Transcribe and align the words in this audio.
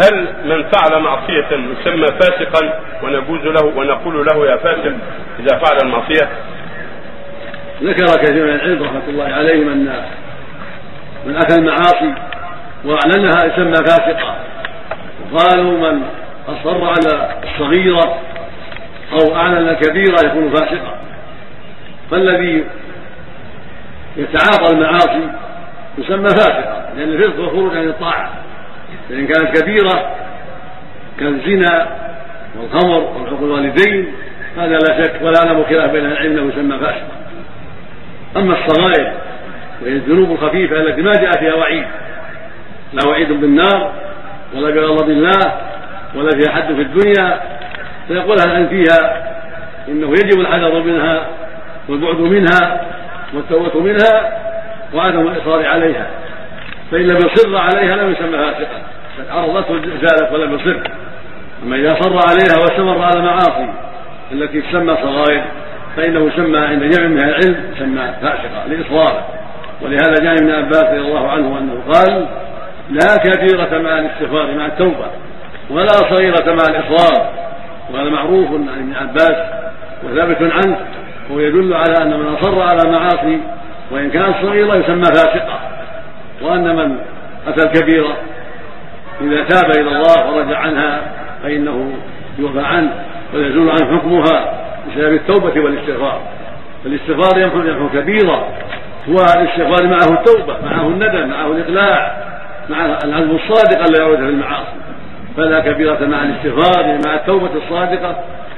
هل 0.00 0.28
من 0.44 0.64
فعل 0.70 1.02
معصية 1.02 1.46
يسمى 1.46 2.06
فاسقا 2.06 2.80
ونجوز 3.02 3.40
له 3.40 3.64
ونقول 3.76 4.26
له 4.26 4.46
يا 4.46 4.56
فاسق 4.56 4.92
إذا 5.38 5.58
فعل 5.58 5.78
المعصية؟ 5.82 6.28
ذكر 7.82 8.22
كثير 8.22 8.44
من 8.44 8.54
العلم 8.54 8.82
رحمة 8.82 9.02
الله 9.08 9.24
عليهم 9.24 9.68
أن 9.68 10.04
من 11.26 11.36
أتى 11.36 11.54
المعاصي 11.54 12.14
وأعلنها 12.84 13.44
يسمى 13.44 13.76
فاسقا. 13.76 14.36
وقالوا 15.32 15.90
من 15.90 16.02
أصر 16.48 16.84
على 16.84 17.34
الصغيرة 17.44 18.18
أو 19.12 19.36
أعلن 19.36 19.68
الكبيرة 19.68 20.26
يكون 20.26 20.50
فاسقا. 20.50 20.98
فالذي 22.10 22.64
يتعاطى 24.16 24.74
المعاصي 24.74 25.30
يسمى 25.98 26.28
فاسقا 26.28 26.92
لأن 26.96 27.08
الفسق 27.08 27.40
هو 27.40 27.50
خروج 27.50 27.76
عن 27.76 27.88
الطاعة. 27.88 28.30
فإن 29.08 29.26
كانت 29.26 29.60
كبيرة 29.60 30.16
كالزنا 31.20 31.88
والخمر 32.58 33.02
وحقوق 33.02 33.42
الوالدين 33.42 34.06
هذا 34.56 34.78
لا 34.78 35.04
شك 35.04 35.22
ولا 35.22 35.44
نعلم 35.44 35.64
خلاف 35.64 35.90
بين 35.90 36.04
العلم 36.04 36.38
انه 36.38 36.52
يسمى 36.52 36.78
فاسقا 36.78 37.20
أما 38.36 38.56
الصغائر 38.58 39.12
وهي 39.82 39.92
الذنوب 39.92 40.30
الخفيفة 40.30 40.80
التي 40.80 41.02
ما 41.02 41.12
جاء 41.12 41.30
فيها 41.30 41.54
وعيد. 41.54 41.84
لا 42.92 43.08
وعيد 43.08 43.32
بالنار 43.32 43.92
ولا 44.54 44.70
بغضب 44.70 45.10
الله 45.10 45.60
ولا 46.14 46.30
فيها 46.30 46.52
حد 46.52 46.74
في 46.74 46.82
الدنيا. 46.82 47.40
فيقول 48.08 48.36
العلم 48.46 48.68
فيها؟ 48.68 49.30
إنه 49.88 50.10
يجب 50.10 50.40
الحذر 50.40 50.82
منها 50.82 51.26
والبعد 51.88 52.20
منها 52.20 52.80
والتوبة 53.34 53.80
منها 53.80 54.38
وعدم 54.94 55.28
الإصرار 55.28 55.66
عليها. 55.66 56.06
فإن 56.90 57.02
لم 57.02 57.16
يصر 57.16 57.56
عليها 57.56 57.96
لم 57.96 58.12
يسمى 58.12 58.38
فاسقا 58.38 58.82
قد 59.18 59.28
عرضته 59.30 59.80
زالت 60.02 60.32
ولم 60.32 60.54
يصر. 60.54 60.80
أما 61.62 61.76
إذا 61.76 61.94
صر 62.00 62.18
عليها 62.28 62.62
واستمر 62.62 63.02
على 63.02 63.18
المعاصي 63.18 63.68
التي 64.32 64.60
تسمى 64.60 64.96
صغائر 65.02 65.42
فإنه 65.96 66.26
يسمى 66.26 66.58
عند 66.58 66.82
جمع 66.82 67.06
من 67.06 67.18
العلم 67.18 67.72
يسمى 67.76 68.14
فاسقا 68.22 68.66
لاصراره 68.68 69.26
ولهذا 69.82 70.14
جاء 70.22 70.34
ابن 70.34 70.50
عباس 70.50 70.84
رضي 70.84 70.98
الله 70.98 71.28
عنه 71.28 71.58
أنه 71.58 71.82
قال 71.92 72.26
لا 72.90 73.16
كبيرة 73.16 73.78
مع 73.78 73.98
الاستغفار 73.98 74.54
مع 74.54 74.66
التوبة 74.66 75.06
ولا 75.70 75.92
صغيرة 75.92 76.54
مع 76.54 76.64
الإصرار. 76.68 77.30
وهذا 77.92 78.10
معروف 78.10 78.48
عن 78.50 78.78
ابن 78.78 78.94
عباس 78.94 79.36
وثابت 80.04 80.52
عنه 80.52 80.78
وهو 81.30 81.40
يدل 81.40 81.74
على 81.74 81.94
أن 82.02 82.20
من 82.20 82.26
أصر 82.26 82.62
على 82.62 82.82
المعاصي 82.82 83.40
وإن 83.90 84.10
كانت 84.10 84.34
صغيرة 84.42 84.76
يسمى 84.76 85.04
فاسقا 85.04 85.69
وأن 86.42 86.76
من 86.76 86.96
أتى 87.46 87.62
الكبيرة 87.62 88.16
إذا 89.20 89.44
تاب 89.44 89.70
إلى 89.70 89.88
الله 89.88 90.32
ورجع 90.32 90.58
عنها 90.58 91.02
فإنه 91.42 91.92
يوفى 92.38 92.60
عنه 92.60 92.92
ويزول 93.34 93.70
عنه 93.70 93.98
حكمها 93.98 94.52
بسبب 94.88 95.12
التوبة 95.12 95.60
والاستغفار. 95.60 96.20
فالاستغفار 96.84 97.40
يمحو 97.40 97.58
يمحو 97.58 97.88
كبيرة 97.88 98.48
هو 99.08 99.16
الاستغفار 99.36 99.86
معه 99.86 100.18
التوبة 100.18 100.56
معه 100.64 100.86
الندم 100.86 101.28
معه 101.28 101.46
الإقلاع 101.46 102.16
مع 102.68 102.84
العزم 103.04 103.30
الصادق 103.30 103.78
ألا 103.88 104.04
يعود 104.04 104.16
في 104.16 104.24
المعاصي. 104.24 104.80
فلا 105.36 105.60
كبيرة 105.60 106.06
مع 106.06 106.22
الاستغفار 106.22 106.98
مع 107.06 107.14
التوبة 107.14 107.50
الصادقة 107.64 108.16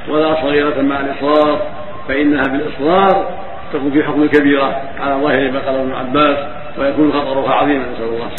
ولا 0.09 0.35
صغيرة 0.35 0.83
مع 0.83 1.01
الإصرار. 1.01 1.63
فإنها 2.09 2.43
بالإصرار 2.43 3.31
تكون 3.73 3.91
في 3.91 4.03
حكم 4.03 4.23
الكبيرة. 4.23 4.83
على 5.01 5.15
ظاهر 5.15 5.51
ما 5.51 5.61
قال 5.61 5.77
ابن 5.77 5.93
عباس 5.93 6.37
ويكون 6.79 7.13
خطرها 7.13 7.53
عظيما 7.55 7.93
نسأل 7.93 8.05
الله. 8.05 8.31